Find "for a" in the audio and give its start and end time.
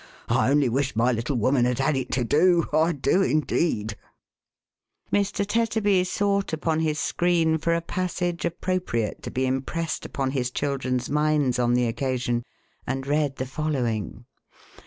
7.59-7.81